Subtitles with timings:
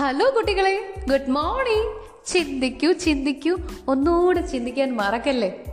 [0.00, 0.94] Hello കുട്ടികളെ.
[1.10, 1.94] Good morning
[2.26, 3.56] ചിന്തിക്കൂ ചിന്തിക്കൂ.
[3.88, 5.64] ഒന്നുകൂടെ ചിന്തിക്കാൻ മറക്കല്ലേ?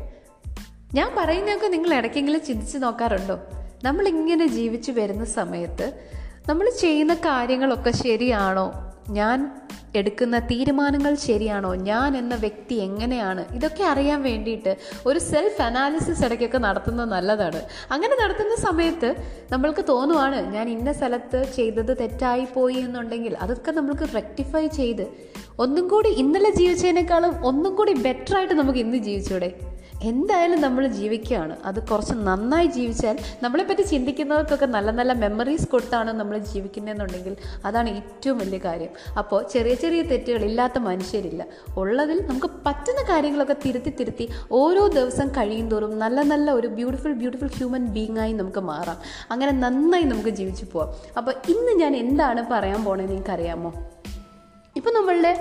[0.94, 3.40] ഞാൻ പറയുന്നതൊക്കെ നിങ്ങൾ ഇടയ്ക്കെങ്കിലും ചിന്തിച്ച് നോക്കാറുണ്ടോ?
[3.83, 6.10] നമ്മളിങ്ങനെ ജീവിച്ചു വരുന്ന സമയത്ത്
[6.50, 8.94] നമ്മൾ ചെയ്യുന്ന കാര്യങ്ങളൊക്കെ ശരിയാണോ?
[9.10, 9.62] ഞാൻ
[9.96, 11.76] എടുക്കുന്ന തീരുമാനങ്ങൾ ശരിയാണോ?
[11.76, 13.46] ഞാൻ എന്ന വ്യക്തി എങ്ങനെയാണ്?
[13.54, 17.62] ഇതൊക്കെ അറിയാൻ വേണ്ടിയിട്ട് ഒരു സെൽഫ് അനാലിസിസ് ഇടയ്ക്കൊക്കെ നടത്തുന്നത് നല്ലതാണ്.
[17.91, 19.16] അങ്ങനെ നടത്തുന്ന സമയത്ത്
[19.52, 25.05] നമ്മൾക്ക് തോന്നുവാണ് ഞാൻ ഇന്ന സ്ഥലത്ത് ചെയ്തത് തെറ്റായി പോയി എന്നുണ്ടെങ്കിൽ അതൊക്കെ നമ്മൾക്ക് റെക്ടിഫൈ ചെയ്ത്
[25.60, 29.54] ഒന്നും കൂടി ഇന്നലെ ജീവിച്ചതിനേക്കാളും ഒന്നും കൂടി ബെറ്ററായിട്ട് നമുക്ക് ഇന്ന് ജീവിച്ചൂടെ?
[30.04, 31.58] എന്തായാലും നമ്മൾ ജീവിക്കുകയാണ്.
[31.66, 38.58] അത് കുറച്ച് നന്നായി ജീവിച്ചാൽ നമ്മളെപ്പറ്റി ചിന്തിക്കുന്നവർക്കൊക്കെ നല്ല നല്ല മെമ്മറീസ് കൊടുത്താണ് നമ്മൾ ജീവിക്കുന്നതെന്നുണ്ടെങ്കിൽ അതാണ് ഏറ്റവും വലിയ
[38.58, 38.90] കാര്യം.
[39.18, 41.46] അപ്പോൾ ചെറിയ ചെറിയ തെറ്റുകൾ ഇല്ലാത്ത മനുഷ്യരില്ല.
[41.78, 47.48] ഉള്ളതിൽ നമുക്ക് പറ്റുന്ന കാര്യങ്ങളൊക്കെ തിരുത്തി തിരുത്തി ഓരോ ദിവസം കഴിയും തോറും നല്ല നല്ല ഒരു ബ്യൂട്ടിഫുൾ ബ്യൂട്ടിഫുൾ
[47.48, 48.98] ഹ്യൂമൻ ബീങ് ആയി നമുക്ക് മാറാം.
[49.32, 50.93] അങ്ങനെ നന്നായി നമുക്ക് ജീവിച്ചു പോവാം.
[51.18, 53.96] അപ്പോൾ ഇന്ന് ഞാൻ എന്താണ് പറയാൻ പോണതെന്ന് നിങ്ങൾക്കറിയാമോ?
[54.78, 55.32] ഇപ്പോൾ നമ്മളുടെ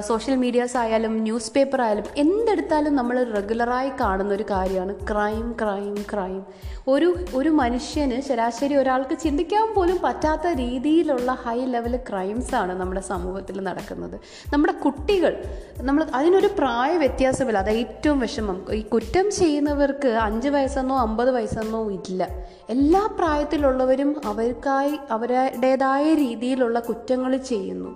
[0.00, 6.40] സോഷ്യൽ മീഡിയാസ് ആയാലും ന്യൂസ് പേപ്പർ ആയാലും എന്തെടുത്താലും നമ്മൾ റെഗുലറായി കാണുന്ന ഒരു കാര്യമാണ് ക്രൈം ക്രൈം ക്രൈം
[6.88, 14.16] ഒരു ഒരു മനുഷ്യന് ശരാശരി ഒരാൾക്ക് ചിന്തിക്കാൻ പോലും പറ്റാത്ത രീതിയിലുള്ള ഹൈ ലെവൽ ക്രൈംസാണ് നമ്മുടെ സമൂഹത്തിൽ നടക്കുന്നത്.
[14.52, 15.44] നമ്മുടെ കുട്ടികൾ
[15.80, 18.58] നമ്മൾ അതിനൊരു പ്രായ വ്യത്യാസമില്ല അത് ഏറ്റവും വിഷമം.
[18.72, 22.28] ഈ കുറ്റം ചെയ്യുന്നവർക്ക് അഞ്ച് വയസ്സെന്നോ അമ്പത് വയസ്സെന്നോ ഇല്ല.
[22.68, 27.92] എല്ലാ പ്രായത്തിലുള്ളവരും അവർക്കായി അവരുടേതായ രീതിയിലുള്ള കുറ്റങ്ങൾ ചെയ്യുന്നു.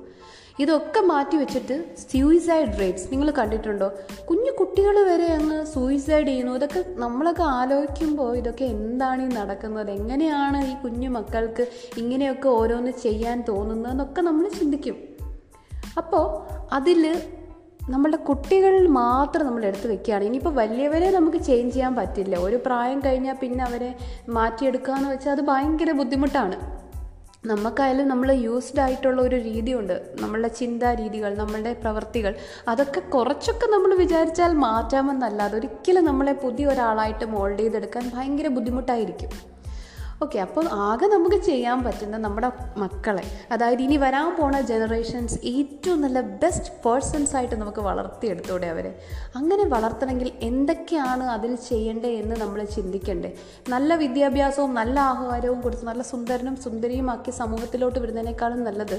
[0.61, 3.93] ഇതൊക്കെ മാറ്റി വെച്ചിട്ട് സൂയിസൈഡ് റേറ്റ്സ് നിങ്ങൾ കണ്ടിട്ടുണ്ടോ?
[4.31, 6.53] കുഞ്ഞു കുട്ടികൾ വരെ അങ്ങ് സൂയിസൈഡ് ചെയ്യുന്നു.
[6.53, 9.91] ഇതൊക്കെ നമ്മളൊക്കെ ആലോചിക്കുമ്പോൾ ഇതൊക്കെ എന്താണ് ഈ നടക്കുന്നത്?
[9.91, 11.67] എങ്ങനെയാണ് ഈ കുഞ്ഞു മക്കൾക്ക്
[11.99, 14.97] ഇങ്ങനെയൊക്കെ ഓരോന്ന് ചെയ്യാൻ തോന്നുന്നതെന്നൊക്കെ നമ്മൾ ചിന്തിക്കും.
[15.97, 16.25] അപ്പോൾ
[16.75, 17.23] അതിൽ
[17.91, 20.25] നമ്മളുടെ കുട്ടികൾ മാത്രം നമ്മൾ എടുത്ത് വെക്കുകയാണ്.
[20.25, 22.37] ഇനിയിപ്പോൾ വലിയവരെ നമുക്ക് ചേഞ്ച് ചെയ്യാൻ പറ്റില്ല.
[22.37, 23.95] ഒരു പ്രായം കഴിഞ്ഞാൽ പിന്നെ അവരെ
[24.29, 26.80] മാറ്റിയെടുക്കുക എന്ന് വെച്ചാൽ അത് ഭയങ്കര ബുദ്ധിമുട്ടാണ്.
[27.45, 29.95] നമുക്കായാലും നമ്മൾ യൂസ്ഡ് ആയിട്ടുള്ള ഒരു രീതിയുണ്ട്.
[30.21, 32.33] നമ്മളുടെ ചിന്താ രീതികൾ നമ്മളുടെ പ്രവൃത്തികൾ
[32.69, 39.50] അതൊക്കെ കുറച്ചൊക്കെ നമ്മൾ വിചാരിച്ചാൽ മാറ്റാമെന്നല്ലാതെ ഒരിക്കലും നമ്മളെ പുതിയ ഒരാളായിട്ട് മോൾഡ് ചെയ്തെടുക്കാൻ ഭയങ്കര ബുദ്ധിമുട്ടായിരിക്കും.
[40.25, 43.23] ഓക്കെ അപ്പോൾ ആകെ നമുക്ക് ചെയ്യാൻ പറ്റുന്ന നമ്മുടെ മക്കളെ
[43.53, 48.91] അതായത് ഇനി വരാൻ പോണ ജനറേഷൻസ് ഏറ്റവും നല്ല ബെസ്റ്റ് പേഴ്സൺസ് ആയിട്ട് നമുക്ക് വളർത്തിയെടുത്തൂടെ അവരെ.
[49.35, 53.31] അങ്ങനെ വളർത്തണമെങ്കിൽ എന്തൊക്കെയാണ് അതിൽ ചെയ്യേണ്ടത് എന്ന് നമ്മൾ ചിന്തിക്കണ്ടേ.
[53.69, 58.97] നല്ല വിദ്യാഭ്യാസവും നല്ല ആഹാരവും കൊടുത്ത് നല്ല സുന്ദരനും സുന്ദരിയുമാക്കി സമൂഹത്തിലോട്ട് വിടുന്നതിനേക്കാളും നല്ലത്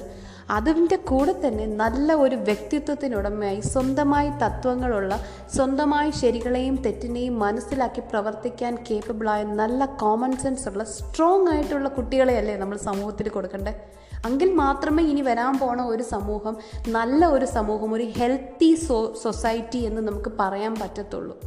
[0.49, 5.13] അതിന്റെ കൂടെ തന്നെ നല്ല ഒരു വ്യക്തിത്വത്തിനുടമയായി സ്വന്തമായി തത്വങ്ങളുള്ള
[5.55, 13.29] സ്വന്തമായി ശരികളെയും തെറ്റിനെയും മനസ്സിലാക്കി പ്രവർത്തിക്കാൻ കേപ്പബിളായ നല്ല കോമൺ സെൻസ് ഉള്ള സ്ട്രോങ് ആയിട്ടുള്ള കുട്ടികളെയല്ലേ നമ്മൾ സമൂഹത്തിൽ
[13.29, 16.57] കൊടുക്കേണ്ടത് എങ്കിൽ മാത്രമേ ഇനി വരാൻ പോണ ഒരു സമൂഹം
[16.87, 21.39] നല്ല ഒരു സമൂഹം ഒരു ഹെൽത്തി സോ സൊസൈറ്റി എന്ന് നമുക്ക് പറയാൻ പറ്റത്തുള്ളൂ.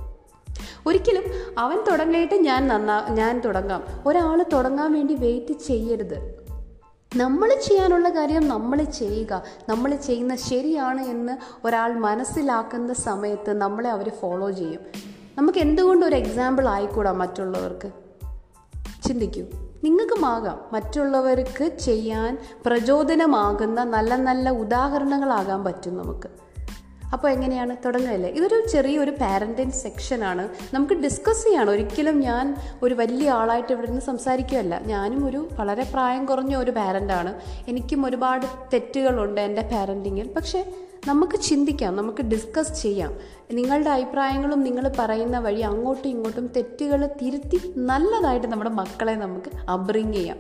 [0.86, 1.22] ഒരിക്കലും
[1.58, 3.84] അവൻ തുടങ്ങിയിട്ട് ഞാൻ നന്നാ ഞാൻ തുടങ്ങാം.
[4.06, 6.44] ഒരാൾ തുടങ്ങാൻ വേണ്ടി വെയിറ്റ് ചെയ്യരുത്.
[7.16, 9.42] നമ്മൾ ചെയ്യാനുള്ള കാര്യം നമ്മൾ ചെയ്യുക.
[9.68, 14.80] നമ്മൾ ചെയ്യുന്ന ശരിയാണ് എന്ന് ഒരാൾ മനസ്സിലാക്കുന്ന സമയത്ത് നമ്മളെ അവർ ഫോളോ ചെയ്യും.
[15.38, 18.03] നമുക്ക് എന്തുകൊണ്ട് ഒരു എക്സാമ്പിൾ ആയിക്കൂടാ മറ്റുള്ളവർക്ക്?
[19.08, 19.42] ചിന്തിക്കൂ.
[19.84, 26.28] നിങ്ങൾക്കുമാകാം മറ്റുള്ളവർക്ക് ചെയ്യാൻ പ്രചോദനമാകുന്ന നല്ല നല്ല ഉദാഹരണങ്ങളാകാൻ പറ്റും നമുക്ക്.
[27.12, 27.76] അപ്പോൾ എങ്ങനെയാണ്?
[27.84, 28.30] തുടങ്ങുകയല്ലേ?
[28.30, 31.70] ഇതൊരു ചെറിയൊരു പാരന്റിങ് സെക്ഷനാണ് നമുക്ക് ഡിസ്കസ് ചെയ്യാണ്.
[31.70, 34.78] ഒരിക്കലും ഞാൻ ഒരു വലിയ ആളായിട്ട് ഇവിടെ നിന്ന് സംസാരിക്കുകയല്ല.
[34.78, 40.74] ഞാനും ഒരു വളരെ പ്രായം കുറഞ്ഞ ഒരു പാരന്റാണ് എനിക്കും ഒരുപാട് തെറ്റുകളുണ്ട് എന്റെ പാരന്റിങ്ങിൽ പക്ഷേ
[41.08, 43.14] നമുക്ക് ചിന്തിക്കാം നമുക്ക് ഡിസ്കസ് ചെയ്യാം.
[43.52, 50.38] നിങ്ങളുടെ അഭിപ്രായങ്ങളും നിങ്ങൾ പറയുന്ന വഴി അങ്ങോട്ടും ഇങ്ങോട്ടും തെറ്റുകൾ തിരുത്തി നല്ലതായിട്ട് നമ്മുടെ മക്കളെ നമുക്ക് അബ്രിങ് ചെയ്യാം.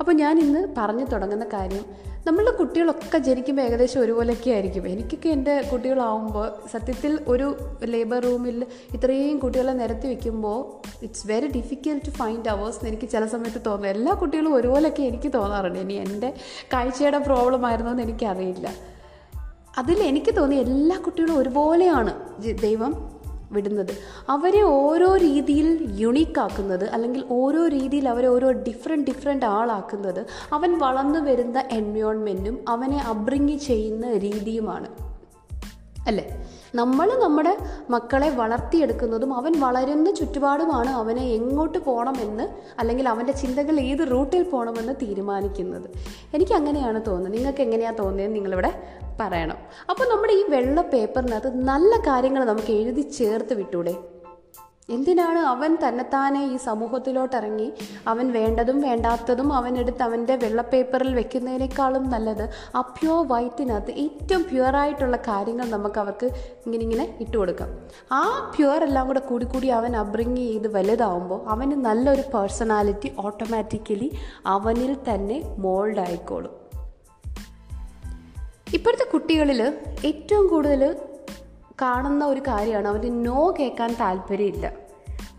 [0.00, 1.84] അപ്പോൾ ഞാൻ ഇന്ന് പറഞ്ഞു തുടങ്ങുന്ന കാര്യം
[2.26, 4.88] നമ്മളുടെ കുട്ടികളൊക്കെ ജനിക്കുമ്പോൾ ഏകദേശം ഒരുപോലെയൊക്കെ ആയിരിക്കും.
[4.88, 12.10] എനിക്കൊക്കെ എന്റെ കുട്ടികളാവുമ്പോൾ സത്യത്തിൽ ഒരു ലേബർ റൂമിൽ ഇത്രയും കുട്ടികളെ നിരത്തി വെക്കുമ്പോൾ it's very difficult to
[12.10, 13.88] find ours എന്ന് എനിക്ക് ചില സമയത്ത് തോന്നുന്നു.
[13.88, 15.78] എല്ലാ കുട്ടികളും ഒരുപോലെയൊക്കെ എനിക്ക് തോന്നാറുണ്ട്.
[15.78, 16.34] ഇനി എന്റെ
[16.72, 18.97] കാഴ്ചയുടെ പ്രോബ്ലം ആയിരുന്നോ എന്ന് എനിക്കറിയില്ല.
[19.78, 22.14] അതിൽ എനിക്ക് തോന്നി എല്ലാ കുട്ടികളും ഒരുപോലെയാണ്
[22.60, 23.10] ദൈവം
[23.52, 23.88] വിടുന്നത്.
[24.28, 31.64] അവരെ ഓരോ രീതിയിൽ യുണീക്കാക്കുന്നത് അല്ലെങ്കിൽ ഓരോ രീതിയിൽ അവരെ ഓരോ ഡിഫറെന്റ് ഡിഫറെന്റ് ആളാക്കുന്നത് അവൻ വളർന്നു വരുന്ന
[31.70, 35.07] എൻവയോൺമെന്റും അവനെ അബ്രിങ് ചെയ്യുന്ന രീതിയുമാണ്.
[36.08, 36.44] അല്ലേ?
[36.74, 37.56] നമ്മൾ നമ്മുടെ
[37.90, 45.90] മക്കളെ വളർത്തിയെടുക്കുന്നതും അവൻ വളരുന്ന ചുറ്റുപാടുമാണ് അവനെ എങ്ങോട്ട് പോകണമെന്ന് അല്ലെങ്കിൽ അവന്റെ ചിന്തകൾ ഏത് റൂട്ടിൽ പോകണമെന്ന് തീരുമാനിക്കുന്നത്.
[46.34, 47.34] എനിക്ക് അങ്ങനെയാണ് തോന്നുന്നത്.
[47.34, 48.82] നിങ്ങൾക്ക് എങ്ങനെയാണ് തോന്നിയത് നിങ്ങളിവിടെ
[49.20, 49.56] പറയണം.
[49.90, 53.94] അപ്പോൾ നമ്മുടെ ഈ വെള്ള പേപ്പറിനകത്ത് നല്ല കാര്യങ്ങൾ നമുക്ക് എഴുതി ചേർത്ത് വിട്ടൂടെ?
[54.90, 57.72] എന്തിനാണ് അവൻ തന്നെത്താനെ ഈ സമൂഹത്തിലോട്ടിറങ്ങി?
[58.06, 65.98] അവൻ വേണ്ടതും വേണ്ടാത്തതും അവനെടുത്ത് അവന്റെ വെള്ളപ്പേപ്പറിൽ വെക്കുന്നതിനേക്കാളും നല്ലത് ആ പ്യുവർ വൈറ്റിനകത്ത് ഏറ്റവും പ്യുവറായിട്ടുള്ള കാര്യങ്ങൾ നമുക്ക്
[65.98, 66.26] അവർക്ക്
[66.66, 67.68] ഇങ്ങനെ ഇങ്ങനെ ഇട്ട് കൊടുക്കാം.
[68.12, 74.12] ആ പ്യുവർ എല്ലാം കൂടെ കൂടി കൂടി അവൻ അബ്രിങ് ചെയ്ത് വലുതാവുമ്പോൾ അവന് നല്ലൊരു പേഴ്സണാലിറ്റി ഓട്ടോമാറ്റിക്കലി
[74.46, 76.50] അവനിൽ തന്നെ മോൾഡ് ആയിക്കോളും.
[78.74, 79.74] ഇപ്പോഴത്തെ കുട്ടികളിൽ
[80.04, 80.96] ഏറ്റവും കൂടുതൽ
[81.82, 82.88] കാണുന്ന ഒരു കാര്യമാണ്.
[82.88, 84.72] അവന് നോ കേൾക്കാൻ താല്പര്യമില്ല.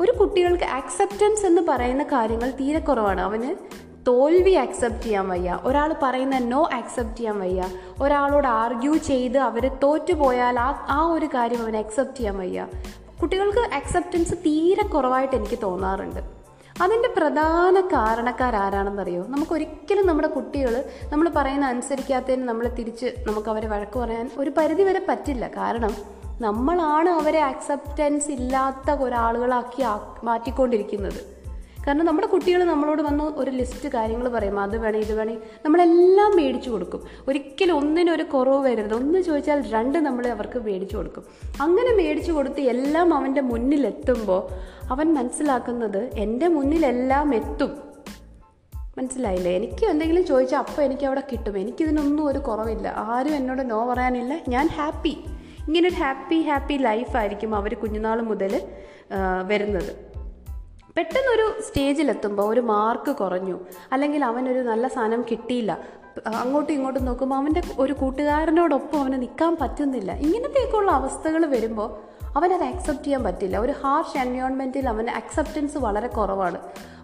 [0.02, 3.22] ഒരു കുട്ടികൾക്ക് അക്സെപ്റ്റൻസ് എന്ന് പറയുന്ന കാര്യങ്ങൾ തീരെ കുറവാണ്.
[3.22, 3.56] അവന്
[4.08, 5.60] തോൽവി അക്സെപ്റ്റ് ചെയ്യാൻ വയ്യ.
[5.64, 7.66] ഒരാൾ പറയുന്ന നോ അക്സെപ്റ്റ് ചെയ്യാൻ വയ്യ.
[8.02, 12.68] ഒരാളോട് ആർഗ്യൂ ചെയ്ത് അവർ തോറ്റുപോയാൽ ആ ആ ഒരു കാര്യം അവന് അക്സെപ്റ്റ് ചെയ്യാൻ വയ്യ.
[13.22, 16.20] കുട്ടികൾക്ക് അക്സെപ്റ്റൻസ് തീരെ കുറവായിട്ട് എനിക്ക് തോന്നാറുണ്ട്.
[16.82, 20.84] അതിന്റെ പ്രധാന കാരണക്കാരാരാണെന്നറിയോ നമുക്കൊരിക്കലും നമ്മുടെ കുട്ടികൾ
[21.14, 25.48] നമ്മൾ പറയുന്ന അനുസരിക്കാത്തതിന് നമ്മൾ തിരിച്ച് നമുക്ക് അവരെ വഴക്ക് പറയാൻ ഒരു പരിധി വരെ പറ്റില്ല.
[25.48, 29.84] കാരണം നമ്മളാണ് അവരെ ആക്സെപ്റ്റൻസ് ഇല്ലാത്ത ഒരാളുകളാക്കി
[30.24, 31.40] മാറ്റിക്കൊണ്ടിരിക്കുന്നത്.
[31.88, 36.70] കാരണം നമ്മുടെ കുട്ടികൾ നമ്മളോട് വന്ന് ഒരു ലിസ്റ്റ് കാര്യങ്ങൾ പറയും അത് വേണം ഇത് വേണം നമ്മളെല്ലാം മേടിച്ചു
[36.70, 37.04] കൊടുക്കും.
[37.28, 38.94] ഒരിക്കലും ഒന്നിനൊരു കുറവ് വരരുത്.
[38.94, 41.24] ഒന്ന് ചോദിച്ചാൽ രണ്ട് നമ്മൾ അവർക്ക് മേടിച്ചു കൊടുക്കും.
[41.62, 44.50] അങ്ങനെ മേടിച്ചു കൊടുത്ത് എല്ലാം അവന്റെ മുന്നിലെത്തുമ്പോൾ
[44.92, 47.78] അവൻ മനസ്സിലാക്കുന്നത് എന്റെ മുന്നിലെല്ലാം എത്തും.
[48.98, 49.56] മനസ്സിലായില്ലേ?
[49.56, 51.58] എനിക്ക് എന്തെങ്കിലും ചോദിച്ചാൽ അപ്പോൾ എനിക്ക് അവിടെ കിട്ടും.
[51.58, 52.94] എനിക്കിതിനൊന്നും ഒരു കുറവില്ല.
[52.98, 54.40] ആരും എന്നോട് നോ പറയാനില്ല.
[54.50, 55.18] ഞാൻ ഹാപ്പി
[55.70, 58.62] ഇങ്ങനൊരു ഹാപ്പി ഹാപ്പി ലൈഫായിരിക്കും അവർ കുഞ്ഞുനാൾ മുതൽ
[59.48, 59.92] വരുന്നത്.
[60.98, 63.60] പെട്ടെന്നൊരു സ്റ്റേജിലെത്തുമ്പോൾ ഒരു മാർക്ക് കുറഞ്ഞു.
[63.92, 65.80] അല്ലെങ്കിൽ അവനൊരു നല്ല സാധനം കിട്ടിയില്ല.
[66.36, 70.12] അങ്ങോട്ടും ഇങ്ങോട്ടും നോക്കുമ്പോൾ അവന്റെ ഒരു കൂട്ടുകാരനോടൊപ്പം അവന് നിൽക്കാൻ പറ്റുന്നില്ല.
[70.12, 71.90] ഇങ്ങനത്തെയൊക്കെയുള്ള അവസ്ഥകൾ വരുമ്പോൾ
[72.38, 73.60] അവനത് അക്സെപ്റ്റ് ചെയ്യാൻ പറ്റില്ല.
[73.60, 76.60] ഒരു ഹാർഷ് എൻവയോൺമെന്റിൽ അവന് അക്സെപ്റ്റൻസ് വളരെ കുറവാണ്.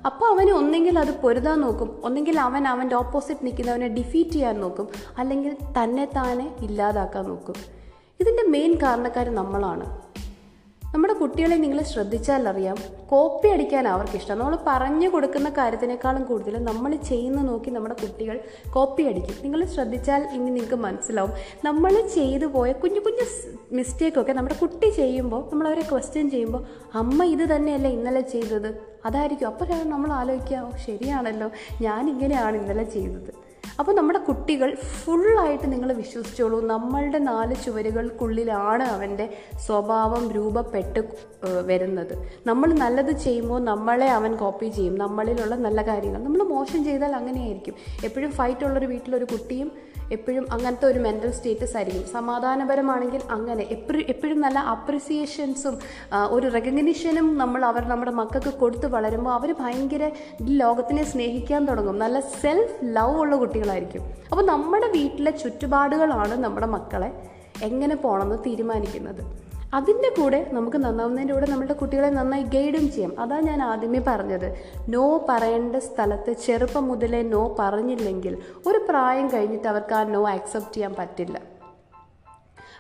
[0.06, 2.02] അപ്പോൾ അവന് ഒന്നെങ്കിൽ അത് പൊരുതാൻ നോക്കും.
[2.04, 4.88] ഒന്നെങ്കിൽ അവൻ അവന്റെ ഓപ്പോസിറ്റ് നിൽക്കുന്നവനെ ഡിഫീറ്റ് ചെയ്യാൻ നോക്കും.
[5.18, 7.85] അല്ലെങ്കിൽ തന്നെ താനെ ഇല്ലാതാക്കാൻ നോക്കും.
[8.20, 10.06] ഇതിന്റെ മെയിൻ കാരണക്കാർ നമ്മളാണ്.
[10.94, 12.76] നമ്മുടെ കുട്ടികളെ നിങ്ങൾ ശ്രദ്ധിച്ചാലറിയാം
[13.10, 14.40] കോപ്പി അടിക്കാൻ അവർക്കിഷ്ടം.
[14.40, 18.40] നമ്മൾ പറഞ്ഞു കൊടുക്കുന്ന കാര്യത്തിനേക്കാളും കൂടുതൽ നമ്മൾ ചെയ്യുന്ന നോക്കി നമ്മുടെ കുട്ടികൾ
[18.74, 19.36] കോപ്പി അടിക്കും.
[19.44, 21.32] നിങ്ങൾ ശ്രദ്ധിച്ചാൽ ഇനി നിങ്ങൾക്ക് മനസ്സിലാവും.
[21.66, 23.26] നമ്മൾ ചെയ്തു പോയ കുഞ്ഞു കുഞ്ഞു
[23.72, 28.76] മിസ്റ്റേക്കൊക്കെ നമ്മുടെ കുട്ടി ചെയ്യുമ്പോൾ നമ്മൾ അവരെ ക്വസ്റ്റ്യൻ ചെയ്യുമ്പോൾ അമ്മ ഇത് തന്നെയല്ലേ ഇന്നലെ ചെയ്തത്?
[29.06, 29.48] അതായിരിക്കും.
[29.48, 31.50] അപ്പോഴാണ് നമ്മൾ ആലോചിക്കുക ശരിയാണല്ലോ.
[31.82, 33.45] ഞാനിങ്ങനെയാണ് ഇന്നലെ ചെയ്തത്.
[33.80, 36.68] അപ്പോൾ നമ്മുടെ കുട്ടികൾ ഫുള്ളായിട്ട് നിങ്ങൾ വിശ്വസിച്ചോളൂ.
[36.68, 39.26] നമ്മളുടെ നാല് ചുവരുകൾക്കുള്ളിലാണ് അവന്റെ
[39.66, 41.02] സ്വഭാവം രൂപപ്പെട്ട്
[41.66, 42.14] വരുന്നത്.
[42.48, 44.96] നമ്മൾ നല്ലത് ചെയ്യുമ്പോൾ നമ്മളെ അവൻ കോപ്പി ചെയ്യും.
[44.98, 47.76] നമ്മളിലുള്ള നല്ല കാര്യങ്ങൾ നമ്മൾ മോശം ചെയ്താൽ അങ്ങനെയായിരിക്കും.
[48.04, 49.72] എപ്പോഴും ഫൈറ്റ് ഉള്ളൊരു വീട്ടിലൊരു കുട്ടിയും
[50.12, 52.04] എപ്പോഴും അങ്ങനത്തെ ഒരു മെന്റൽ സ്റ്റേറ്റസ് ആയിരിക്കും.
[52.08, 53.64] സമാധാനപരമാണെങ്കിൽ അങ്ങനെ.
[53.76, 55.78] എപ്പോഴും എപ്പോഴും നല്ല അപ്രിസിയേഷൻസും
[56.30, 60.12] ഒരു റെക്കഗ്നിഷനും നമ്മൾ അവർ നമ്മുടെ മക്കൾക്ക് കൊടുത്ത് വളരുമ്പോൾ അവർ ഭയങ്കര
[60.42, 62.00] ലോകത്തിനെ സ്നേഹിക്കാൻ തുടങ്ങും.
[62.00, 64.04] നല്ല സെൽഫ് ലവ് ഉള്ള കുട്ടികളായിരിക്കും.
[64.32, 67.12] അപ്പോൾ നമ്മുടെ വീട്ടിലെ ചുറ്റുപാടുകളാണ് നമ്മുടെ മക്കളെ
[67.64, 69.45] എങ്ങനെ പോകണമെന്ന് തീരുമാനിക്കുന്നത്.
[69.74, 73.20] അതിന്റെ കൂടെ നമുക്ക് നന്നാവുന്നതിന്റെ കൂടെ നമ്മുടെ കുട്ടികളെ നന്നായി ഗൈഡും ചെയ്യാം.
[73.20, 74.56] അതാ ഞാൻ ആദ്യമേ പറഞ്ഞത്.
[74.90, 80.96] നോ പറയേണ്ട സ്ഥലത്ത് ചെറുപ്പം മുതലേ നോ പറഞ്ഞില്ലെങ്കിൽ ഒരു പ്രായം കഴിഞ്ഞിട്ട് അവർക്ക് ആ നോ ആക്സെപ്റ്റ് ചെയ്യാൻ
[81.00, 81.55] പറ്റില്ല.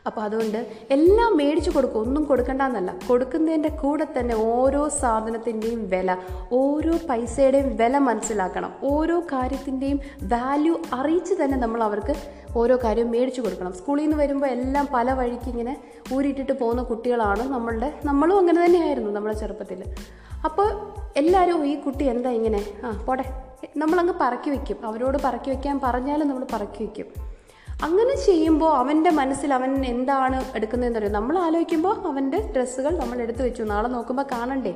[0.07, 0.57] അപ്പോൾ അതുകൊണ്ട്
[0.95, 2.01] എല്ലാം മേടിച്ചു കൊടുക്കും.
[2.05, 2.91] ഒന്നും കൊടുക്കണ്ടെന്നല്ല.
[3.07, 6.17] കൊടുക്കുന്നതിന്റെ കൂടെ തന്നെ ഓരോ സാധനത്തിന്റെയും വില
[6.61, 8.71] ഓരോ പൈസയുടെയും വില മനസ്സിലാക്കണം.
[8.93, 9.99] ഓരോ കാര്യത്തിന്റെയും
[10.33, 12.15] വാല്യൂ അറിയിച്ച് തന്നെ നമ്മൾ അവർക്ക്
[12.61, 13.73] ഓരോ കാര്യവും മേടിച്ചു കൊടുക്കണം.
[13.79, 15.73] സ്കൂളിൽ നിന്ന് വരുമ്പോൾ എല്ലാം പല വഴിക്ക് ഇങ്ങനെ
[16.15, 19.81] ഊരിയിട്ടിട്ട് പോകുന്ന കുട്ടികളാണ് നമ്മളുടെ നമ്മളും അങ്ങനെ തന്നെയായിരുന്നു നമ്മളെ ചെറുപ്പത്തിൽ
[20.47, 20.69] അപ്പോൾ
[21.21, 22.61] എല്ലാവരും ഈ കുട്ടി എന്താ ഇങ്ങനെ?
[22.85, 23.23] ആ പോടെ
[23.81, 27.07] നമ്മളങ്ങ് പറക്കി വയ്ക്കും അവരോട് പറക്കി വയ്ക്കാൻ പറഞ്ഞാലും നമ്മൾ പറക്കി വയ്ക്കും
[27.83, 33.63] അങ്ങനെ ചെയ്യുമ്പോൾ അവന്റെ മനസ്സിൽ അവൻ എന്താണ് എടുക്കുന്നതെന്ന് അറിയാം നമ്മൾ ആലോചിക്കുമ്പോൾ അവന്റെ ഡ്രസ്സുകൾ നമ്മൾ എടുത്തു വെച്ചു.
[33.63, 34.75] നാളെ നോക്കുമ്പോൾ കാണണ്ടേ?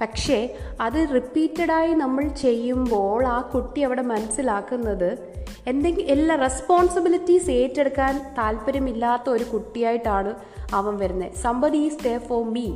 [0.00, 5.18] പക്ഷേ അത് റിപ്പീറ്റഡായി നമ്മൾ ചെയ്യുമ്പോൾ ആ കുട്ടി അവിടെ മനസ്സിലാക്കുന്നത്
[5.66, 10.34] എന്തെങ്കിലും എല്ലാ റെസ്പോൺസിബിലിറ്റീസ് ഏറ്റെടുക്കാൻ താല്പര്യമില്ലാത്ത ഒരു കുട്ടിയായിട്ടാണ്
[10.72, 11.32] അവൻ വരുന്നത്.
[11.32, 12.72] Somebody is there for me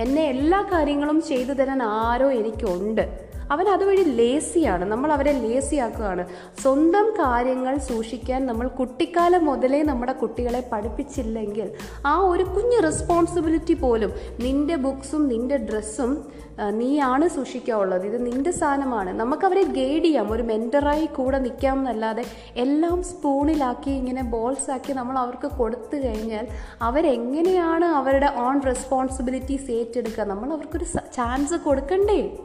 [0.00, 3.33] എന്നെ എല്ലാ കാര്യങ്ങളും ചെയ്തു തരാൻ ആരോ എനിക്കുണ്ട്.
[3.50, 4.84] അവൻ അതുവഴി ലേസിയാണ്.
[4.84, 6.26] നമ്മൾ അവരെ ലേസിയാക്കുകയാണ്.
[6.62, 11.72] സ്വന്തം കാര്യങ്ങൾ സൂക്ഷിക്കാൻ നമ്മൾ കുട്ടിക്കാലം മുതലേ നമ്മുടെ കുട്ടികളെ പഠിപ്പിച്ചില്ലെങ്കിൽ
[12.06, 16.32] ആ ഒരു കുഞ്ഞു റെസ്പോൺസിബിലിറ്റി പോലും നിന്റെ ബുക്സും നിന്റെ ഡ്രസ്സും
[16.70, 18.06] നീയാണ് സൂക്ഷിക്കാനുള്ളത്.
[18.06, 19.20] ഇത് നിന്റെ സാധനമാണ്.
[19.20, 20.32] നമുക്കവരെ ഗൈഡ് ചെയ്യാം.
[20.32, 22.24] ഒരു മെന്ററായി കൂടെ നിൽക്കാം എന്നല്ലാതെ
[22.56, 26.46] എല്ലാം സ്പൂണിലാക്കി ഇങ്ങനെ ബോൾസ് ആക്കി നമ്മൾ അവർക്ക് കൊടുത്തു കഴിഞ്ഞാൽ
[26.82, 30.24] അവരെങ്ങനെയാണ് അവരുടെ ഓൺ റെസ്പോൺസിബിലിറ്റീസ് ഏറ്റെടുക്കുക?
[30.24, 30.84] നമ്മൾ അവർക്കൊരു
[31.14, 32.38] ചാൻസ് കൊടുക്കണ്ടേ?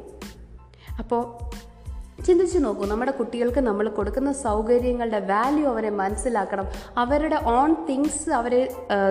[0.99, 1.21] അപ്പോൾ
[2.27, 6.65] ചിന്തിച്ചു നോക്കൂ നമ്മുടെ കുട്ടികൾക്ക് നമ്മൾ കൊടുക്കുന്ന സൗകര്യങ്ങളുടെ വാല്യൂ അവരെ മനസ്സിലാക്കണം.
[6.97, 8.59] അവരുടെ ഓൺ തിങ്സ് അവരെ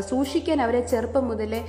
[0.09, 1.61] സൂക്ഷിക്കാൻ അവരെ ചെറുപ്പം മുതലേ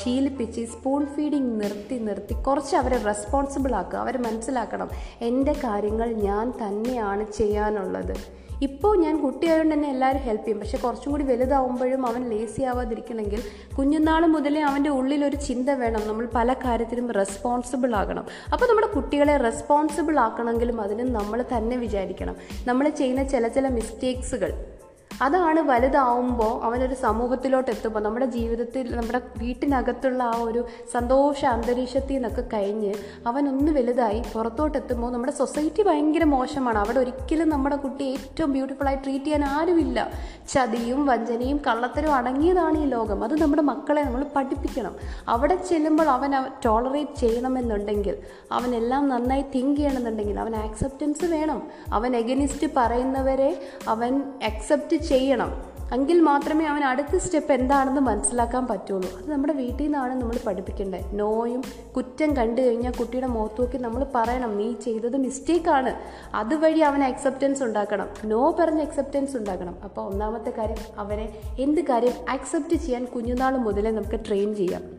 [0.00, 3.98] ശീലിപ്പിച്ച് സ്പൂൺ ഫീഡിങ് നിർത്തി നിർത്തി കുറച്ച് അവരെ റെസ്പോൺസിബിൾ ആക്കുക.
[3.98, 4.90] അവർ മനസ്സിലാക്കണം
[5.20, 8.16] എന്റെ കാര്യങ്ങൾ ഞാൻ തന്നെയാണ് ചെയ്യാനുള്ളത്.
[8.62, 10.60] ഇപ്പോൾ ഞാൻ കുട്ടിയായതുകൊണ്ട് തന്നെ എല്ലാവരും ഹെൽപ്പ് ചെയ്യും.
[10.60, 13.42] പക്ഷേ കുറച്ചും കൂടി വലുതാവുമ്പോഴും അവൻ ലേസി ആവാതിരിക്കണമെങ്കിൽ
[13.78, 16.08] കുഞ്ഞുനാൾ മുതലേ അവന്റെ ഉള്ളിൽ ഒരു ചിന്ത വേണം.
[16.08, 18.26] നമ്മൾ പല കാര്യത്തിലും റെസ്പോൺസിബിൾ ആകണം.
[18.52, 22.36] അപ്പോൾ നമ്മുടെ കുട്ടികളെ റെസ്പോൺസിബിൾ ആക്കണമെങ്കിലും അതിന് നമ്മൾ തന്നെ വിചാരിക്കണം.
[22.66, 24.75] നമ്മൾ ചെയ്യുന്ന ചില ചില മിസ്റ്റേക്സുകൾ
[25.22, 32.94] അതാണ് വലുതാവുമ്പോൾ അവനൊരു സമൂഹത്തിലോട്ട് എത്തുമ്പോൾ നമ്മുടെ ജീവിതത്തിൽ നമ്മുടെ വീട്ടിനകത്തുള്ള ആ ഒരു സന്തോഷ അന്തരീക്ഷത്തിൽ നിന്നൊക്കെ കഴിഞ്ഞ്
[33.26, 36.78] അവനൊന്ന് വലുതായി പുറത്തോട്ട് എത്തുമ്പോൾ നമ്മുടെ സൊസൈറ്റി ഭയങ്കര മോശമാണ്.
[36.78, 40.10] അവിടെ ഒരിക്കലും നമ്മുടെ കുട്ടിയെ ഏറ്റവും ബ്യൂട്ടിഫുള്ളായി ട്രീറ്റ് ചെയ്യാൻ ആരുമില്ല.
[40.52, 43.24] ചതിയും വഞ്ചനയും കള്ളത്തരും അടങ്ങിയതാണ് ഈ ലോകം.
[43.24, 44.96] അത് നമ്മുടെ മക്കളെ നമ്മൾ പഠിപ്പിക്കണം.
[45.28, 46.32] അവിടെ ചെല്ലുമ്പോൾ അവൻ
[46.64, 48.16] ടോളറേറ്റ് ചെയ്യണമെന്നുണ്ടെങ്കിൽ
[48.52, 51.62] അവനെല്ലാം നന്നായി തിങ്ക് ചെയ്യണമെന്നുണ്ടെങ്കിൽ അവൻ ആക്സെപ്റ്റൻസ് വേണം.
[51.92, 55.76] അവൻ എഗനിസ്റ്റ് പറയുന്നവരെ അവൻ അക്സെപ്റ്റ് ചെയ്യണം.
[55.94, 59.18] എങ്കിൽ മാത്രമേ അവൻ അടുത്ത സ്റ്റെപ്പ് എന്താണെന്ന് മനസ്സിലാക്കാൻ പറ്റുള്ളൂ.
[59.18, 61.00] അത് നമ്മുടെ വീട്ടിൽ നിന്നാണ് നമ്മൾ പഠിപ്പിക്കേണ്ടത്.
[61.12, 61.62] നോയും
[61.96, 65.94] കുറ്റം കണ്ടു കഴിഞ്ഞാൽ കുട്ടിയുടെ മുഖത്ത് നോക്കി നമ്മൾ പറയണം നീ ചെയ്തത് മിസ്റ്റേക്കാണ്
[66.34, 68.08] അതുവഴി അവൻ അക്സെപ്റ്റൻസ് ഉണ്ടാക്കണം.
[68.24, 69.76] നോ പറഞ്ഞ് അക്സെപ്റ്റൻസ് ഉണ്ടാക്കണം.
[69.84, 74.95] അപ്പോൾ ഒന്നാമത്തെ കാര്യം അവനെ എന്ത് കാര്യം അക്സെപ്റ്റ് ചെയ്യാൻ കുഞ്ഞുനാൾ മുതലേ നമുക്ക് ട്രെയിൻ ചെയ്യാം.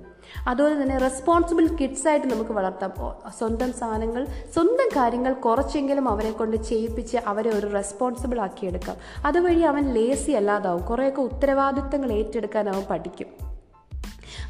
[0.48, 2.94] അതുപോലെ തന്നെ റെസ്പോൺസിബിൾ കിഡ്സായിട്ട് നമുക്ക് വളർത്താം.
[3.38, 10.32] സ്വന്തം സാധനങ്ങൾ സ്വന്തം കാര്യങ്ങൾ കുറച്ചെങ്കിലും അവരെ കൊണ്ട് ചെയ്യിപ്പിച്ച് അവരെ ഒരു റെസ്പോൺസിബിൾ ആക്കിയെടുക്കാം അതുവഴി അവൻ ലേസി
[10.32, 10.86] അല്ലാതാവും.
[10.86, 13.30] കുറേയൊക്കെ ഉത്തരവാദിത്തങ്ങൾ ഏറ്റെടുക്കാൻ അവൻ പഠിക്കും.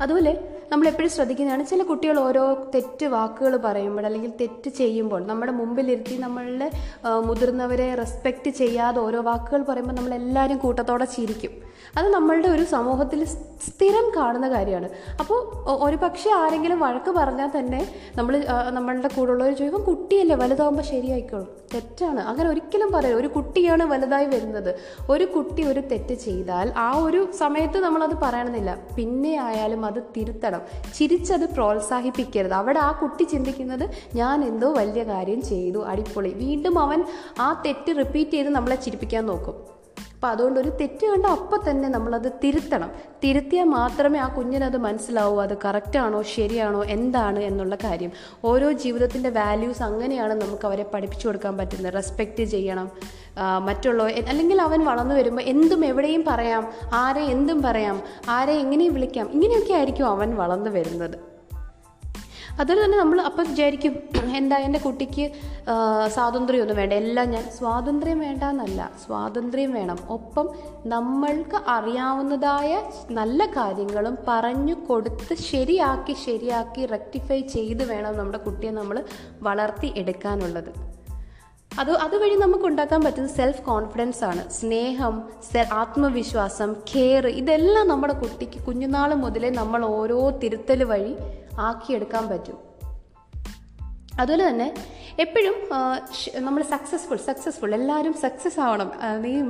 [0.02, 0.32] അതുപോലെ
[0.72, 2.42] നമ്മൾ എപ്പോഴും ശ്രദ്ധിക്കുന്നതാണ് ചില കുട്ടികൾ ഓരോ
[2.76, 6.72] തെറ്റ് വാക്കുകൾ പറയുമ്പോൾ അല്ലെങ്കിൽ തെറ്റ് ചെയ്യുമ്പോൾ നമ്മുടെ മുമ്പിലിരുത്തി നമ്മളുടെ
[7.20, 11.52] മുതിർന്നവരെ റെസ്പെക്റ്റ് ചെയ്യാതെ ഓരോ വാക്കുകൾ പറയുമ്പോൾ നമ്മളെല്ലാവരും കൂട്ടത്തോടെ ചിരിക്കും.
[11.98, 13.26] അത് നമ്മളുടെ ഒരു സമൂഹത്തിൽ
[13.68, 14.90] സ്ഥിരം കാണുന്ന കാര്യമാണ്.
[15.20, 15.40] അപ്പോൾ
[15.84, 21.48] ഒരു പക്ഷേ ആരെങ്കിലും വഴക്ക് പറഞ്ഞാൽ തന്നെ നമ്മൾ നമ്മളുടെ കൂടെയുള്ളവർ ചോദിക്കും കുട്ടിയല്ലേ വലുതാകുമ്പോൾ ശരിയായിക്കോളും.
[21.74, 22.20] തെറ്റാണ്.
[22.20, 23.20] അങ്ങനെ ഒരിക്കലും പറയരുത്.
[23.20, 24.80] ഒരു കുട്ടിയാണ് വലുതായി വരുന്നത്.
[25.10, 28.78] ഒരു കുട്ടി ഒരു തെറ്റ് ചെയ്താൽ ആ ഒരു സമയത്ത് നമ്മളത് പറയണമെന്നില്ല.
[28.98, 30.62] പിന്നെ ആയാലും അത് തിരുത്തണം.
[30.98, 32.54] ചിരിച്ചത് പ്രോത്സാഹിപ്പിക്കരുത്.
[32.54, 36.30] അവിടെ ആ കുട്ടി ചിന്തിക്കുന്നത് ഞാൻ എന്തോ വലിയ കാര്യം ചെയ്തു അടിപൊളി.
[36.30, 37.04] വീണ്ടും അവൻ
[37.40, 39.77] ആ തെറ്റ് റിപ്പീറ്റ് ചെയ്ത് നമ്മളെ ചിരിപ്പിക്കാൻ നോക്കും.
[40.18, 42.92] അപ്പം അതുകൊണ്ട് ഒരു തെറ്റ് കണ്ട അപ്പം തന്നെ നമ്മളത് തിരുത്തണം.
[43.24, 48.12] തിരുത്തിയാൽ മാത്രമേ ആ കുഞ്ഞിനത് മനസ്സിലാവൂ അത് കറക്റ്റാണോ ശരിയാണോ എന്താണ് എന്നുള്ള കാര്യം.
[48.44, 51.94] ഓരോ ജീവിതത്തിന്റെ വാല്യൂസ് അങ്ങനെയാണ് നമുക്ക് അവരെ പഠിപ്പിച്ചു കൊടുക്കാൻ പറ്റുന്നത്.
[51.94, 52.92] റെസ്പെക്റ്റ് ചെയ്യണം
[53.38, 59.30] ആ, മറ്റുള്ളവർ അല്ലെങ്കിൽ അവൻ വളർന്നു വരുമ്പോൾ എന്തും എവിടെയും പറയാം ആരെ എന്തും പറയാം ആരെ എങ്ങനെയും വിളിക്കാം
[59.30, 61.37] ഇങ്ങനെയൊക്കെ ആയിരിക്കും അവൻ വളർന്നു വരുന്നത്.
[62.60, 63.94] അതുപോലെ തന്നെ നമ്മൾ അപ്പം വിചാരിക്കും
[64.36, 65.26] എന്താ എന്റെ കുട്ടിക്ക്
[66.16, 66.94] സ്വാതന്ത്ര്യം സ്വാതന്ത്ര്യമൊന്നും വേണ്ട.
[66.94, 70.00] എല്ലാം ഞാൻ സ്വാതന്ത്ര്യം വേണ്ട എന്നല്ല സ്വാതന്ത്ര്യം വേണം.
[70.10, 70.48] ഒപ്പം
[70.86, 72.72] നമ്മൾക്ക് അറിയാവുന്നതായ
[73.12, 79.00] നല്ല കാര്യങ്ങളും പറഞ്ഞു കൊടുത്ത് ശരിയാക്കി ശരിയാക്കി റെക്ടിഫൈ ചെയ്ത് വേണം നമ്മുടെ കുട്ടിയെ നമ്മൾ
[79.42, 80.72] വളർത്തി എടുക്കാനുള്ളത്.
[81.80, 84.44] അത് അതുവഴി നമുക്ക് ഉണ്ടാക്കാൻ പറ്റുന്നത് സെൽഫ് കോൺഫിഡൻസ് ആണ്.
[84.50, 85.16] സ്നേഹം
[85.82, 91.14] ആത്മവിശ്വാസം കെയർ ഇതെല്ലാം നമ്മുടെ കുട്ടിക്ക് കുഞ്ഞുനാൾ മുതലേ നമ്മൾ ഓരോ തിരുത്തൽ വഴി
[91.60, 92.68] ആക്കിയെടുക്കാൻ പറ്റും.
[94.20, 94.74] അതുപോലെ തന്നെ
[95.20, 95.56] എപ്പോഴും
[96.36, 98.92] നമ്മൾ സക്സസ്ഫുൾ സക്സസ്ഫുൾ എല്ലാവരും സക്സസ് ആവണം.
[99.22, 99.42] നീ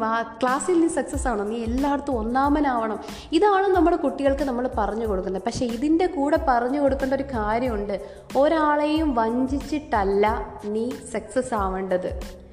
[0.41, 1.49] ക്ലാസ്സിൽ നീ സക്സസ് ആവണം.
[1.49, 2.99] നീ എല്ലായിടത്തും ഒന്നാമനാവണം.
[3.31, 5.43] ഇതാണ് നമ്മുടെ കുട്ടികൾക്ക് നമ്മൾ പറഞ്ഞു കൊടുക്കുന്നത്.
[5.43, 8.09] പക്ഷേ ഇതിന്റെ കൂടെ പറഞ്ഞു കൊടുക്കേണ്ട ഒരു കാര്യമുണ്ട്.
[8.37, 12.46] ഒരാളെയും വഞ്ചിച്ചിട്ടല്ല നീ സക്സസ് ആവേണ്ടത്.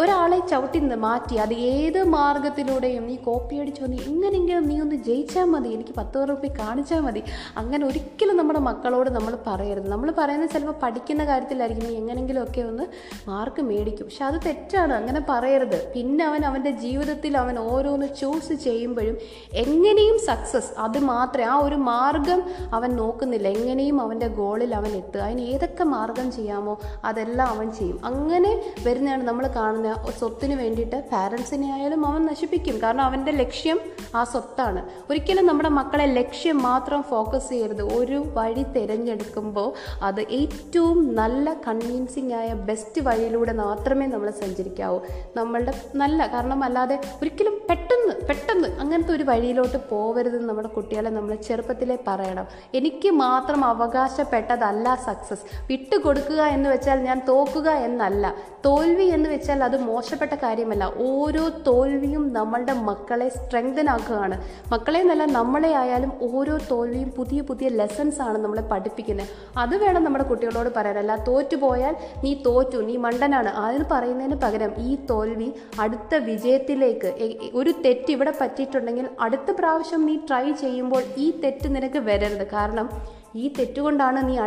[0.00, 5.68] ഒരാളെ ചവിട്ടി മാറ്റി അത് ഏത് മാർഗത്തിലൂടെയും നീ കോപ്പി അടിച്ച് നീ എങ്ങനെയെങ്കിലും നീ ഒന്ന് ജയിച്ചാൽ മതി
[5.68, 7.22] എനിക്ക് പത്ത് റുപ്യ കാണിച്ചാൽ മതി.
[7.56, 9.88] അങ്ങനെ ഒരിക്കലും നമ്മുടെ മക്കളോട് നമ്മൾ പറയരുത്.
[9.88, 11.88] നമ്മൾ പറയുന്നത് ചിലപ്പോൾ പഠിക്കുന്ന കാര്യത്തിലായിരിക്കും.
[11.88, 12.82] നീ എങ്ങനെയെങ്കിലും ഒക്കെ ഒന്ന്
[13.28, 14.06] മാർക്ക് മേടിക്കും.
[14.06, 14.92] പക്ഷെ അത് തെറ്റാണ്.
[14.94, 15.92] അങ്ങനെ പറയരുത്.
[15.92, 19.18] പിന്നെ അവൻ അവന്റെ ജീവിതത്തിൽ അവൻ ഓരോന്ന് ചൂസ് ചെയ്യുമ്പോഴും
[19.52, 22.42] എങ്ങനെയും സക്സസ് അത് മാത്രമേ ആ ഒരു മാർഗം
[22.72, 23.48] അവൻ നോക്കുന്നില്ല.
[23.48, 25.20] എങ്ങനെയും അവന്റെ ഗോളിൽ അവൻ എത്തുക.
[25.20, 28.00] അതിന് ഏതൊക്കെ മാർഗം ചെയ്യാമോ അതെല്ലാം അവൻ ചെയ്യും.
[28.04, 32.76] അങ്ങനെ വരുന്നതാണ് നമ്മൾ കാണുന്ന സ്വത്തിന് വേണ്ടിയിട്ട് പാരൻസിനെ ആയാലും അവൻ നശിപ്പിക്കും.
[32.82, 33.78] കാരണം അവന്റെ ലക്ഷ്യം
[34.14, 34.80] ആ സ്വത്താണ്.
[35.10, 37.82] ഒരിക്കലും നമ്മുടെ മക്കളെ ലക്ഷ്യം മാത്രം ഫോക്കസ് ചെയ്യരുത്.
[37.98, 45.00] ഒരു വഴി തിരഞ്ഞെടുക്കുമ്പോൾ അത് ഏറ്റവും നല്ല കൺവീൻസിങ് ആയ ബെസ്റ്റ് വഴിയിലൂടെ മാത്രമേ നമ്മൾ സഞ്ചരിക്കാവൂ.
[45.36, 51.98] നമ്മളുടെ നല്ല കാരണം അല്ലാതെ ഒരിക്കലും പെട്ടെന്ന് പെട്ടെന്ന് അങ്ങനത്തെ ഒരു വഴിയിലോട്ട് പോകരുതെന്ന് നമ്മുടെ കുട്ടികളെ നമ്മൾ ചെറുപ്പത്തിലേ
[52.08, 52.46] പറയണം.
[52.74, 58.34] എനിക്ക് മാത്രം അവകാശപ്പെട്ടതല്ല സക്സസ് വിട്ടുകൊടുക്കുക എന്ന് വെച്ചാൽ ഞാൻ തോക്കുക എന്നല്ല.
[58.66, 60.84] തോൽവി എന്ന് വെച്ചാൽ അത് മോശപ്പെട്ട കാര്യമല്ല.
[61.10, 64.38] ഓരോ തോൽവിയും നമ്മളുടെ മക്കളെ സ്ട്രെങ്തൻ ആക്കുകയാണ്
[64.74, 69.30] മക്കളെ എന്നല്ല നമ്മളെ ആയാലും ഓരോ തോൽവിയും പുതിയ പുതിയ ലെസൺസ് ആണ് നമ്മളെ പഠിപ്പിക്കുന്നത്.
[69.64, 73.50] അത് വേണം നമ്മുടെ കുട്ടികളോട് പറയാനല്ല തോറ്റു തോറ്റുപോയാൽ നീ തോറ്റു നീ മണ്ടനാണ്.
[73.62, 75.48] അതിന് പറയുന്നതിന് പകരം ഈ തോൽവി
[75.84, 77.10] അടുത്ത വിജയത്തിലേക്ക്
[77.60, 82.46] ഒരു തെറ്റ് ഇവിടെ പറ്റിയിട്ടുണ്ടെങ്കിൽ അടുത്ത പ്രാവശ്യം നീ ട്രൈ ചെയ്യുമ്പോൾ ഈ തെറ്റ് നിനക്ക് വരരുത്.
[82.56, 82.88] കാരണം
[83.36, 84.38] ഈ തെറ്റുകൊണ്ടാണ് നീ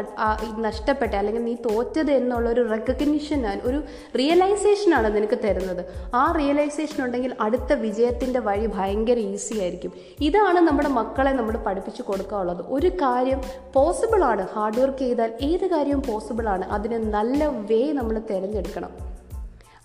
[0.60, 3.84] നഷ്ടപ്പെട്ട അല്ലെങ്കിൽ നീ തോറ്റത് എന്നുള്ള ഒരു റെക്കഗ്നിഷൻ ഒരു
[4.18, 5.86] റിയലൈസേഷനാണ് നിനക്ക് തരുന്നത്.
[6.15, 9.94] ആ റിയലൈസേഷൻ ഉണ്ടെങ്കിൽ അടുത്ത വിജയത്തിന്റെ വഴി ഭയങ്കര ഈസി ആയിരിക്കും.
[10.22, 12.65] ഇതാണ് നമ്മുടെ മക്കളെ നമ്മൾ പഠിപ്പിച്ചു കൊടുക്കാനുള്ളത്.
[12.68, 13.42] ഒരു കാര്യം
[13.74, 14.48] പോസിബിൾ ആണ്.
[14.54, 16.65] ഹാർഡ് വർക്ക് ചെയ്താൽ ഏത് കാര്യവും പോസിബിൾ ആണ്.
[16.65, 18.89] അതിന് നല്ല വേ നമ്മൾ തിരഞ്ഞെടുക്കണം.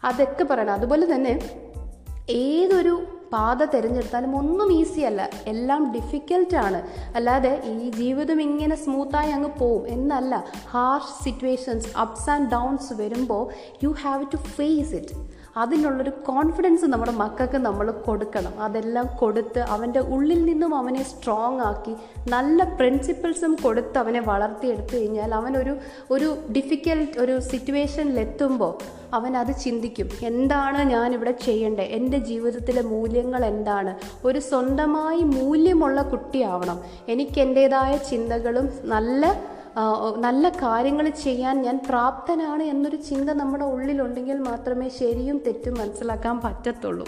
[0.05, 0.73] അതൊക്കെ പറയണം.
[0.73, 1.39] അതുപോലെ തന്നെ
[2.31, 5.31] ഏതൊരു പാത തിരഞ്ഞെടുത്താലും ഒന്നും ഈസി അല്ല.
[5.47, 6.83] എല്ലാം ഡിഫിക്കൽട്ടാണ്
[7.15, 10.45] അല്ലാതെ ഈ ജീവിതം ഇങ്ങനെ സ്മൂത്തായി അങ്ങ് പോവും എന്നല്ല.
[10.71, 13.45] Harsh situations ups and downs വരുമ്പോൾ
[13.85, 15.15] you have to face it
[15.57, 18.63] അതിനുള്ളൊരു കോൺഫിഡൻസ് നമ്മുടെ മക്കൾക്ക് നമ്മൾ കൊടുക്കണം.
[18.63, 21.95] അതെല്ലാം കൊടുത്ത് അവന്റെ ഉള്ളിൽ നിന്നും അവനെ സ്ട്രോങ് ആക്കി
[22.29, 25.77] നല്ല പ്രിൻസിപ്പിൾസും കൊടുത്ത് അവനെ വളർത്തിയെടുത്തു കഴിഞ്ഞാൽ അവനൊരു
[26.11, 28.75] ഒരു ഡിഫിക്കൽട്ട് ഒരു സിറ്റുവേഷനിലെത്തുമ്പോൾ
[29.15, 30.09] അവൻ അത് ചിന്തിക്കും.
[30.23, 31.85] എന്താണ് ഞാനിവിടെ ചെയ്യേണ്ടത്?
[31.85, 33.99] എന്റെ ജീവിതത്തിലെ മൂല്യങ്ങൾ എന്താണ്?
[34.25, 36.81] ഒരു സ്വന്തമായി മൂല്യമുള്ള കുട്ടിയാവണം.
[37.09, 39.43] എനിക്ക് എന്റേതായ ചിന്തകളും നല്ല
[40.27, 47.07] നല്ല കാര്യങ്ങൾ ചെയ്യാൻ ഞാൻ പ്രാപ്തനാണ് എന്നൊരു ചിന്ത നമ്മുടെ ഉള്ളിലുണ്ടെങ്കിൽ മാത്രമേ ശരിയും തെറ്റും മനസ്സിലാക്കാൻ പറ്റത്തുള്ളൂ.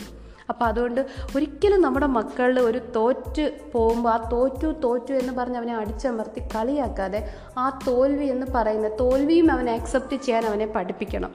[0.50, 1.00] അപ്പോൾ അതുകൊണ്ട്
[1.37, 7.21] ഒരിക്കലും നമ്മുടെ മക്കളിൽ ഒരു തോറ്റ് പോകുമ്പോൾ ആ തോറ്റു തോറ്റു എന്ന് പറഞ്ഞ് അവനെ അടിച്ചമർത്തി കളിയാക്കാതെ
[7.59, 11.33] ആ തോൽവി എന്ന് പറയുന്ന തോൽവിയും അവനെ അക്സെപ്റ്റ് ചെയ്യാൻ അവനെ പഠിപ്പിക്കണം.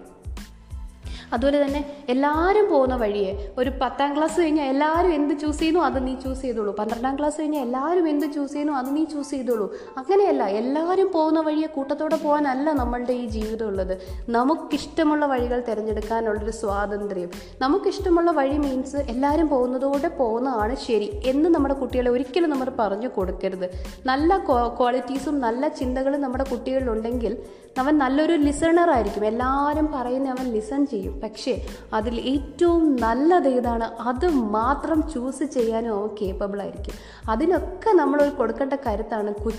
[1.34, 6.16] അതുപോലെ തന്നെ എല്ലാവരും പോകുന്ന വഴിയെ ഒരു പത്താം ക്ലാസ് കഴിഞ്ഞാൽ എല്ലാവരും എന്ത് ചൂസ് ചെയ്യുന്നു അത് നീ
[6.16, 6.72] ചൂസ് ചെയ്തോളൂ.
[6.80, 9.72] പന്ത്രണ്ടാം ക്ലാസ് കഴിഞ്ഞാൽ എല്ലാവരും എന്ത് ചൂസ് ചെയ്യുന്നു അത് നീ ചൂസ് ചെയ്തോളൂ.
[9.98, 13.98] അങ്ങനെയല്ല എല്ലാവരും പോകുന്ന വഴിയെ കൂട്ടത്തോടെ പോകാനല്ല നമ്മളുടെ ഈ ജീവിതം ഉള്ളത്
[14.30, 17.30] നമുക്കിഷ്ടമുള്ള വഴികൾ തിരഞ്ഞെടുക്കാനുള്ളൊരു സ്വാതന്ത്ര്യം.
[17.62, 23.70] നമുക്കിഷ്ടമുള്ള വഴി മീൻസ് എല്ലാവരും പോകുന്നതോടെ പോകുന്നതാണ് ശരി എന്ന് നമ്മുടെ കുട്ടികളെ ഒരിക്കലും നമ്മൾ പറഞ്ഞു കൊടുക്കരുത്.
[24.06, 24.38] നല്ല
[24.80, 27.36] ക്വാളിറ്റീസും നല്ല ചിന്തകളും നമ്മുടെ കുട്ടികളിലുണ്ടെങ്കിൽ
[27.80, 29.26] അവൻ നല്ലൊരു ലിസണർ ആയിരിക്കും.
[29.26, 31.17] എല്ലാവരും പറയുന്ന അവൻ ലിസൺ ചെയ്യും.
[31.24, 33.84] പക്ഷേ അതിൽ ഏറ്റവും നല്ലത് ഏതാണ്?
[33.84, 36.94] അത് മാത്രം ചൂസ് ചെയ്യാനും അവൻ കേപ്പബിൾ ആയിരിക്കും.
[37.30, 39.52] അതിനൊക്കെ നമ്മൾ കൊടുക്കേണ്ട കരുത്താണ് കു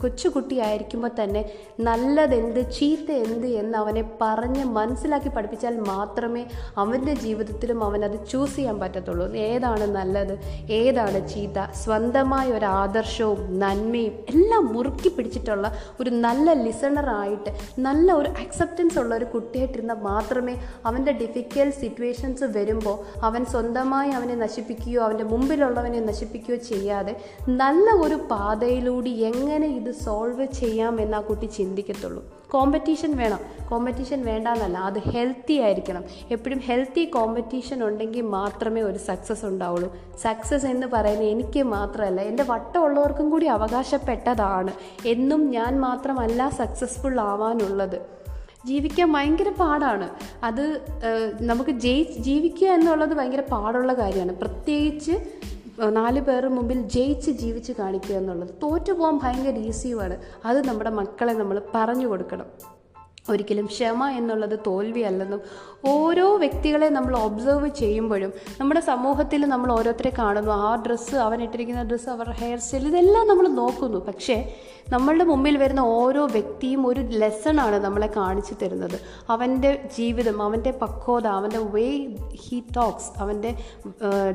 [0.00, 6.46] കൊച്ചുകുട്ടിയായിരിക്കുമ്പോൾ തന്നെ നല്ലതെന്ത് ചീത്ത എന്ത് എന്ന് അവനെ പറഞ്ഞ് മനസ്സിലാക്കി പഠിപ്പിച്ചാൽ മാത്രമേ
[6.76, 9.34] അവന്റെ ജീവിതത്തിലും അവനത് ചൂസ് ചെയ്യാൻ പറ്റത്തുള്ളൂ.
[9.34, 10.38] ഏതാണ് നല്ലത്
[10.70, 11.72] ഏതാണ് ചീത്ത?
[11.72, 19.24] സ്വന്തമായ ഒരു ആദർശവും നന്മയും എല്ലാം മുറുക്കി പിടിച്ചിട്ടുള്ള ഒരു നല്ല ലിസണറായിട്ട് നല്ല ഒരു അക്സെപ്റ്റൻസ് ഉള്ള ഒരു
[19.24, 20.54] കുട്ടിയായിട്ടിരുന്നാൽ മാത്രമേ
[20.86, 27.14] അവന്റെ ഡിഫിക്കൽട്ട് സിറ്റുവേഷൻസ് വരുമ്പോൾ അവൻ സ്വന്തമായി അവനെ നശിപ്പിക്കുകയോ അവന്റെ മുമ്പിലുള്ളവനെ നശിപ്പിക്കുകയോ ചെയ്യാതെ
[27.48, 32.22] നല്ല ഒരു പാതയിലൂടെ എങ്ങനെ ഇത് സോൾവ് ചെയ്യാമെന്ന് ആ കുട്ടി ചിന്തിക്കത്തുള്ളൂ.
[32.50, 33.38] കോമ്പറ്റീഷൻ വേണം.
[33.70, 34.78] കോമ്പറ്റീഷൻ വേണ്ടാന്നല്ല.
[34.78, 36.04] അത് ഹെൽത്തി ആയിരിക്കണം.
[36.30, 39.96] എപ്പോഴും ഹെൽത്തി കോമ്പറ്റീഷൻ ഉണ്ടെങ്കിൽ മാത്രമേ ഒരു സക്സസ് ഉണ്ടാവുള്ളൂ.
[40.22, 44.72] സക്സസ് എന്ന് പറയുന്നത് എനിക്ക് മാത്രമല്ല എന്റെ വട്ടമുള്ളവർക്കും കൂടി അവകാശപ്പെട്ടതാണ്.
[45.06, 48.00] എന്നും ഞാൻ മാത്രമല്ല സക്സസ്ഫുൾ ആവാനുള്ളത്.
[48.66, 50.08] ജീവിക്കാൻ ഭയങ്കര പാടാണ്.
[50.44, 50.80] അത്
[51.40, 54.34] നമുക്ക് ജയി ജീവിക്കുക എന്നുള്ളത് ഭയങ്കര പാടുള്ള കാര്യമാണ്.
[54.36, 55.12] പ്രത്യേകിച്ച്
[55.88, 61.62] നാല് പേരുടെ മുമ്പിൽ ജയിച്ച് ജീവിച്ച് കാണിക്കുക എന്നുള്ളത് തോറ്റു പോകാൻ ഭയങ്കര ഈസിയുമാണ് അത് നമ്മുടെ മക്കളെ നമ്മൾ
[61.74, 62.46] പറഞ്ഞു കൊടുക്കണം.
[63.28, 65.40] ഒരിക്കലും ക്ഷമ എന്നുള്ളത് തോൽവിയല്ലെന്നും
[65.84, 70.52] ഓരോ വ്യക്തികളെ നമ്മൾ ഒബ്സർവ് ചെയ്യുമ്പോഴും നമ്മുടെ സമൂഹത്തിൽ നമ്മൾ ഓരോരുത്തരെ കാണുന്നു.
[70.52, 73.98] ആ ഡ്രസ്സ് അവൻ ഇട്ടിരിക്കുന്ന ഡ്രസ്സ് അവരുടെ ഹെയർ സ്റ്റൈൽ ഇതെല്ലാം നമ്മൾ നോക്കുന്നു.
[73.98, 74.54] പക്ഷേ
[74.88, 79.00] നമ്മളുടെ മുമ്പിൽ വരുന്ന ഓരോ വ്യക്തിയും ഒരു ലെസണാണ് നമ്മളെ കാണിച്ചു തരുന്നത്.
[79.28, 83.54] അവന്റെ ജീവിതം അവന്റെ പക്വത അവന്റെ വേ ഹി ടോക്സ് അവന്റെ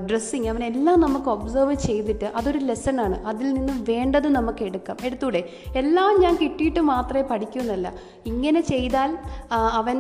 [0.10, 4.98] ഡ്രസ്സിങ് അവനെല്ലാം നമുക്ക് ഒബ്സർവ് ചെയ്തിട്ട് അതൊരു ലെസണാണ് അതിൽ നിന്ന് വേണ്ടത് നമുക്ക് എടുക്കാം.
[5.04, 5.44] എടുത്തൂടെ?
[5.76, 7.94] എല്ലാം ഞാൻ കിട്ടിയിട്ട് മാത്രമേ പഠിക്കൂ എന്നല്ല.
[8.26, 9.12] ഇങ്ങനെ ചെയ്താൽ
[9.72, 9.98] അവൻ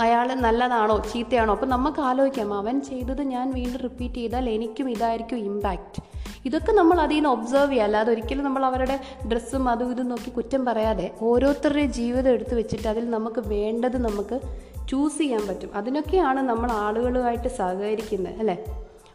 [0.00, 6.02] അയാൾ നല്ലതാണോ ചീത്തയാണോ അപ്പം നമുക്ക് ആലോചിക്കാം അവൻ ചെയ്തത് ഞാൻ വീണ്ടും റിപ്പീറ്റ് ചെയ്താൽ എനിക്കും ഇതായിരിക്കും ഇമ്പാക്റ്റ്
[6.44, 8.96] ഇതൊക്കെ നമ്മൾ അതിൽ നിന്ന് ഒബ്സർവ് ചെയ്യുക അല്ലാതെ ഒരിക്കലും നമ്മൾ അവരുടെ
[9.32, 14.38] ഡ്രസ്സും അതും ഇതും നോക്കി കുറ്റം പറയാതെ ഓരോരുത്തരുടെ ജീവിതം എടുത്തു വെച്ചിട്ട് അതിൽ നമുക്ക് വേണ്ടത് നമുക്ക്
[14.88, 15.70] ചൂസ് ചെയ്യാൻ പറ്റും.
[15.74, 18.56] അതിനൊക്കെയാണ് നമ്മൾ ആളുകളുമായിട്ട് സഹകരിക്കുന്നത് അല്ലേ?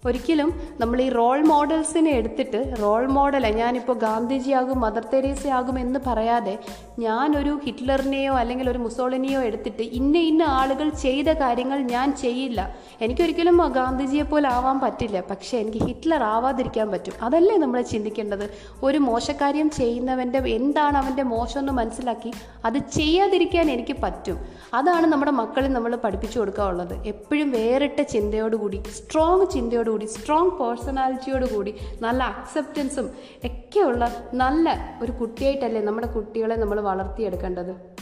[0.05, 6.59] ഒരിക്കലും നമ്മൾ ഈ റോൾ മോഡൽസിനെ എടുത്തിട്ട് റോൾ മോഡൽ ഞാനിപ്പോൾ ഗാന്ധിജിയാകും മദർ തെരേസയാകും എന്ന് പറയാതെ
[6.99, 12.75] ഞാനൊരു ഹിറ്റ്ലറിനെയോ അല്ലെങ്കിൽ ഒരു മുസോളിനെയോ എടുത്തിട്ട് ഇന്ന ഇന്ന ആളുകൾ ചെയ്ത കാര്യങ്ങൾ ഞാൻ ചെയ്യില്ല.
[13.01, 15.21] എനിക്കൊരിക്കലും ഗാന്ധിജിയെ പോലെ ആവാൻ പറ്റില്ല.
[15.21, 17.13] പക്ഷേ എനിക്ക് ഹിറ്റ്ലർ ആവാതിരിക്കാൻ പറ്റും.
[17.21, 18.49] അതല്ലേ നമ്മൾ ചിന്തിക്കേണ്ടത്?
[18.83, 22.33] ഒരു മോശക്കാര്യം ചെയ്യുന്നവന്റെ എന്താണ് അവന്റെ മോശം എന്ന് മനസ്സിലാക്കി
[22.65, 24.37] അത് ചെയ്യാതിരിക്കാൻ എനിക്ക് പറ്റും.
[24.73, 27.07] അതാണ് നമ്മുടെ മക്കളെ നമ്മൾ പഠിപ്പിച്ചു കൊടുക്കാനുള്ളത്.
[27.07, 33.07] എപ്പോഴും വേറിട്ട ചിന്തയോടുകൂടി സ്ട്രോങ് ചിന്തയോടുകൂടി സ്ട്രോങ് പേഴ്സണാലിറ്റിയോട് കൂടി നല്ല അക്സെപ്റ്റൻസും
[33.43, 34.67] ഒക്കെയുള്ള നല്ല
[35.01, 37.92] ഒരു കുട്ടിയായിട്ടല്ലേ നമ്മുടെ കുട്ടികളെ നമ്മൾ വളർത്തിയെടുക്കേണ്ടത്?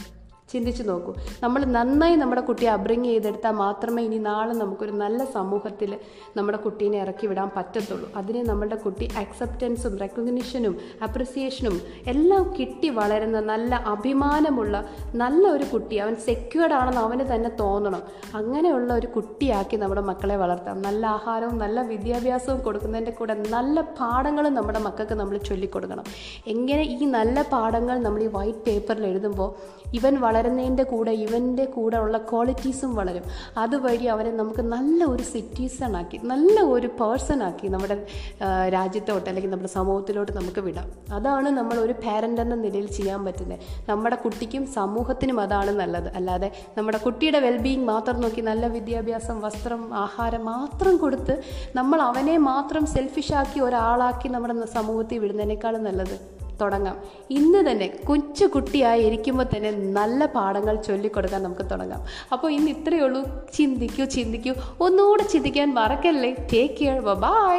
[0.52, 1.14] ചിന്തിച്ചു നോക്കൂ.
[1.42, 5.96] നമ്മൾ നന്നായി നമ്മുടെ കുട്ടിയെ അബ്രിങ് ചെയ്തെടുത്താൽ മാത്രമേ ഇനി നാളെ നമുക്കൊരു നല്ല സമൂഹത്തിൽ
[6.36, 8.12] നമ്മുടെ കുട്ടീനെ ഇറക്കി വിടാൻ പറ്റത്തുള്ളൂ.
[8.16, 14.76] അതിനെ നമ്മളുടെ കുട്ടി അക്സെപ്റ്റൻസും റെക്കഗ്നിഷനും അപ്രിസിയേഷനും എല്ലാം കിട്ടി വളരുന്ന നല്ല അഭിമാനമുള്ള
[15.14, 18.02] നല്ല ഒരു കുട്ടി അവൻ സെക്യൂർഡ് ആണെന്ന് അവന് തന്നെ തോന്നണം.
[18.34, 20.82] അങ്ങനെയുള്ള ഒരു കുട്ടിയാക്കി നമ്മുടെ മക്കളെ വളർത്താം.
[20.82, 26.04] നല്ല ആഹാരവും നല്ല വിദ്യാഭ്യാസവും കൊടുക്കുന്നതിന്റെ കൂടെ നല്ല പാഠങ്ങളും നമ്മുടെ മക്കൾക്ക് നമ്മൾ ചൊല്ലിക്കൊടുക്കണം.
[26.46, 29.50] എങ്ങനെ ഈ നല്ല പാഠങ്ങൾ നമ്മൾ ഈ വൈറ്റ് പേപ്പറിൽ എഴുതുമ്പോൾ
[29.94, 33.24] ഇവൻ വളരുന്നതിന്റെ കൂടെ ഇവന്റെ കൂടെ ഉള്ള ക്വാളിറ്റീസും വളരും.
[33.56, 37.96] അതുവഴി അവനെ നമുക്ക് നല്ല ഒരു സിറ്റീസൺ ആക്കി നല്ല ഒരു പേഴ്സൺ ആക്കി നമ്മുടെ
[38.68, 40.88] രാജ്യത്തോട്ട് അല്ലെങ്കിൽ നമ്മുടെ സമൂഹത്തിലോട്ട് നമുക്ക് വിടാം.
[41.14, 43.60] അതാണ് നമ്മൾ ഒരു പാരന്റ് എന്ന നിലയിൽ ചെയ്യാൻ പറ്റുന്നത്.
[43.88, 46.10] നമ്മുടെ കുട്ടിക്കും സമൂഹത്തിനും അതാണ് നല്ലത്.
[46.16, 51.36] അല്ലാതെ നമ്മുടെ കുട്ടിയുടെ വെൽബീയിങ് മാത്രം നോക്കി നല്ല വിദ്യാഭ്യാസം വസ്ത്രം ആഹാരം മാത്രം കൊടുത്ത്
[51.76, 56.41] നമ്മൾ അവനെ മാത്രം സെൽഫിഷാക്കി ഒരാളാക്കി നമ്മുടെ സമൂഹത്തിൽ വിടുന്നതിനേക്കാളും നല്ലത്.
[56.62, 56.96] തുടങ്ങാം.
[57.30, 62.04] ഇന്ന് തന്നെ കൊച്ചു കുട്ടിയായി ഇരിക്കുമ്പോൾ തന്നെ നല്ല പാഠങ്ങൾ ചൊല്ലിക്കൊടുക്കാൻ നമുക്ക് തുടങ്ങാം.
[62.32, 63.22] അപ്പോൾ ഇന്ന് ഇത്രയേ ഉള്ളൂ.
[63.54, 64.52] ചിന്തിക്കൂ ചിന്തിക്കൂ.
[64.80, 66.32] ഒന്നുകൂടെ ചിന്തിക്കാൻ മറക്കല്ലേ?
[66.52, 67.58] Take care bye